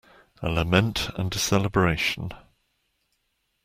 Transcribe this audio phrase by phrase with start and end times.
[0.41, 2.31] A lament and a celebration.